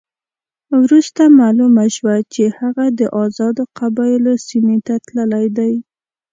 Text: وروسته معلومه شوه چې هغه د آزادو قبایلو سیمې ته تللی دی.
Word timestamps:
وروسته 0.83 1.21
معلومه 1.39 1.85
شوه 1.95 2.15
چې 2.33 2.43
هغه 2.59 2.85
د 2.99 3.01
آزادو 3.23 3.63
قبایلو 3.79 4.33
سیمې 4.47 4.77
ته 4.87 4.95
تللی 5.05 5.47
دی. 5.57 5.73